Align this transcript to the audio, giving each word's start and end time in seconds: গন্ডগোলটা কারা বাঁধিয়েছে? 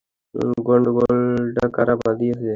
গন্ডগোলটা 0.67 1.65
কারা 1.75 1.95
বাঁধিয়েছে? 2.01 2.47